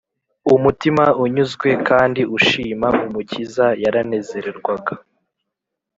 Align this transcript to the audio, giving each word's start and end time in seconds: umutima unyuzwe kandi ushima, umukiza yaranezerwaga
umutima 0.55 1.03
unyuzwe 1.23 1.69
kandi 1.87 2.21
ushima, 2.37 2.87
umukiza 3.05 3.65
yaranezerwaga 3.83 4.93